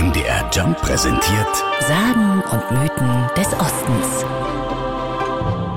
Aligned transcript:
MDR 0.00 0.48
Jump 0.50 0.78
präsentiert 0.78 1.56
Sagen 1.80 2.42
und 2.50 2.70
Mythen 2.70 3.28
des 3.36 3.52
Ostens. 3.52 4.24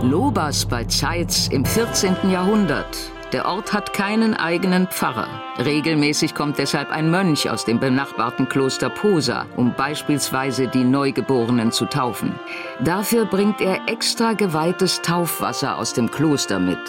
Lobas 0.01 0.65
bei 0.65 0.85
Zeitz 0.85 1.49
im 1.49 1.65
14. 1.65 2.31
Jahrhundert. 2.31 2.97
Der 3.33 3.45
Ort 3.45 3.73
hat 3.73 3.91
keinen 3.91 4.33
eigenen 4.33 4.87
Pfarrer. 4.87 5.27
Regelmäßig 5.57 6.35
kommt 6.35 6.57
deshalb 6.57 6.89
ein 6.89 7.11
Mönch 7.11 7.49
aus 7.49 7.65
dem 7.65 7.81
benachbarten 7.81 8.47
Kloster 8.47 8.89
Posa, 8.89 9.45
um 9.57 9.73
beispielsweise 9.75 10.69
die 10.69 10.85
Neugeborenen 10.85 11.73
zu 11.73 11.85
taufen. 11.85 12.39
Dafür 12.79 13.25
bringt 13.25 13.59
er 13.59 13.89
extra 13.89 14.31
geweihtes 14.31 15.01
Taufwasser 15.01 15.77
aus 15.77 15.91
dem 15.91 16.09
Kloster 16.09 16.59
mit. 16.59 16.79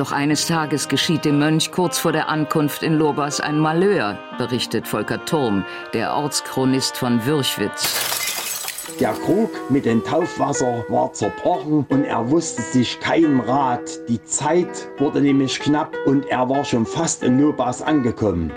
Doch 0.00 0.12
eines 0.12 0.46
Tages 0.46 0.88
geschieht 0.88 1.26
dem 1.26 1.38
Mönch 1.38 1.72
kurz 1.72 1.98
vor 1.98 2.12
der 2.12 2.30
Ankunft 2.30 2.82
in 2.82 2.94
Lobas 2.94 3.38
ein 3.38 3.58
Malheur, 3.58 4.16
berichtet 4.38 4.88
Volker 4.88 5.22
Turm, 5.26 5.62
der 5.92 6.14
Ortschronist 6.14 6.96
von 6.96 7.22
Würchwitz. 7.26 8.96
Der 8.98 9.12
Krug 9.12 9.50
mit 9.68 9.84
dem 9.84 10.02
Taufwasser 10.02 10.86
war 10.88 11.12
zerbrochen 11.12 11.84
und 11.90 12.04
er 12.04 12.30
wusste 12.30 12.62
sich 12.62 12.98
keinen 13.00 13.40
Rat. 13.40 14.08
Die 14.08 14.24
Zeit 14.24 14.88
wurde 14.96 15.20
nämlich 15.20 15.60
knapp 15.60 15.94
und 16.06 16.24
er 16.30 16.48
war 16.48 16.64
schon 16.64 16.86
fast 16.86 17.22
in 17.22 17.38
Lobas 17.38 17.82
angekommen. 17.82 18.50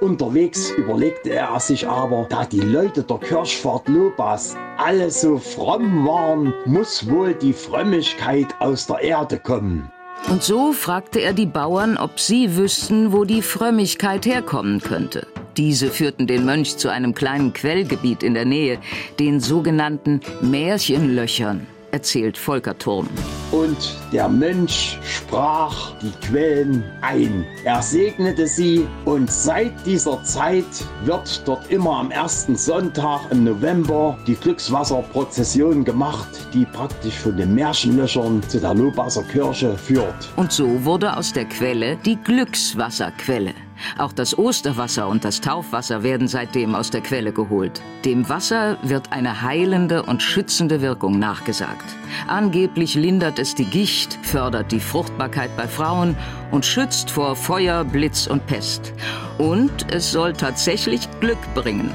Unterwegs 0.00 0.70
überlegte 0.70 1.30
er 1.30 1.58
sich 1.58 1.88
aber, 1.88 2.26
da 2.28 2.44
die 2.44 2.60
Leute 2.60 3.02
der 3.02 3.18
Kirchfahrt 3.18 3.88
Lobas 3.88 4.56
alle 4.76 5.10
so 5.10 5.36
fromm 5.36 6.06
waren, 6.06 6.54
muss 6.64 7.10
wohl 7.10 7.34
die 7.34 7.54
Frömmigkeit 7.54 8.54
aus 8.60 8.86
der 8.86 9.00
Erde 9.00 9.40
kommen. 9.40 9.90
Und 10.28 10.42
so 10.42 10.72
fragte 10.72 11.20
er 11.20 11.32
die 11.32 11.46
Bauern, 11.46 11.96
ob 11.96 12.18
sie 12.18 12.56
wüssten, 12.56 13.12
wo 13.12 13.24
die 13.24 13.42
Frömmigkeit 13.42 14.26
herkommen 14.26 14.80
könnte. 14.80 15.26
Diese 15.56 15.88
führten 15.88 16.26
den 16.26 16.44
Mönch 16.44 16.76
zu 16.76 16.88
einem 16.88 17.14
kleinen 17.14 17.52
Quellgebiet 17.52 18.22
in 18.22 18.34
der 18.34 18.44
Nähe, 18.44 18.78
den 19.18 19.40
sogenannten 19.40 20.20
Märchenlöchern, 20.42 21.66
erzählt 21.92 22.38
Volker 22.38 22.76
Turm. 22.78 23.08
Und 23.52 23.96
der 24.12 24.28
Mönch 24.28 24.98
sprach 25.02 25.92
die 26.00 26.12
Quellen 26.26 26.84
ein. 27.00 27.44
Er 27.64 27.80
segnete 27.82 28.46
sie 28.46 28.86
und 29.04 29.30
seit 29.30 29.72
dieser 29.86 30.22
Zeit 30.24 30.64
wird 31.04 31.42
dort 31.46 31.70
immer 31.70 31.98
am 31.98 32.10
ersten 32.10 32.56
Sonntag 32.56 33.20
im 33.30 33.44
November 33.44 34.18
die 34.26 34.34
Glückswasserprozession 34.34 35.84
gemacht, 35.84 36.28
die 36.52 36.64
praktisch 36.64 37.18
von 37.18 37.36
den 37.36 37.54
Märchenlöchern 37.54 38.42
zu 38.48 38.60
der 38.60 38.74
Lobasser 38.74 39.22
Kirche 39.24 39.76
führt. 39.76 40.28
Und 40.36 40.52
so 40.52 40.84
wurde 40.84 41.16
aus 41.16 41.32
der 41.32 41.44
Quelle 41.46 41.96
die 42.04 42.16
Glückswasserquelle. 42.16 43.65
Auch 43.98 44.12
das 44.12 44.36
Osterwasser 44.38 45.08
und 45.08 45.24
das 45.24 45.40
Taufwasser 45.40 46.02
werden 46.02 46.28
seitdem 46.28 46.74
aus 46.74 46.90
der 46.90 47.00
Quelle 47.00 47.32
geholt. 47.32 47.82
Dem 48.04 48.28
Wasser 48.28 48.78
wird 48.82 49.12
eine 49.12 49.42
heilende 49.42 50.02
und 50.02 50.22
schützende 50.22 50.80
Wirkung 50.80 51.18
nachgesagt. 51.18 51.84
Angeblich 52.26 52.94
lindert 52.94 53.38
es 53.38 53.54
die 53.54 53.64
Gicht, 53.64 54.18
fördert 54.22 54.72
die 54.72 54.80
Fruchtbarkeit 54.80 55.56
bei 55.56 55.66
Frauen 55.66 56.16
und 56.50 56.64
schützt 56.64 57.10
vor 57.10 57.36
Feuer, 57.36 57.84
Blitz 57.84 58.26
und 58.26 58.46
Pest. 58.46 58.92
Und 59.38 59.92
es 59.92 60.12
soll 60.12 60.32
tatsächlich 60.32 61.08
Glück 61.20 61.38
bringen. 61.54 61.90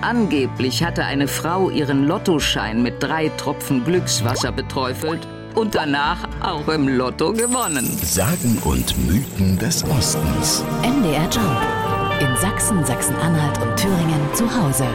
Angeblich 0.00 0.84
hatte 0.84 1.04
eine 1.04 1.28
Frau 1.28 1.70
ihren 1.70 2.06
Lottoschein 2.06 2.82
mit 2.82 3.02
drei 3.02 3.30
Tropfen 3.38 3.84
Glückswasser 3.84 4.52
beträufelt 4.52 5.26
und 5.54 5.74
danach 5.74 6.18
auch 6.40 6.68
im 6.68 6.88
Lotto 6.88 7.32
gewonnen. 7.32 7.86
Sagen 8.02 8.58
und 8.64 8.96
Mythen 9.06 9.58
des 9.58 9.84
Ostens. 9.84 10.64
MDR 10.82 11.28
Jump. 11.30 11.60
In 12.20 12.36
Sachsen, 12.36 12.84
Sachsen-Anhalt 12.84 13.58
und 13.60 13.76
Thüringen 13.76 14.20
zu 14.34 14.44
Hause. 14.44 14.86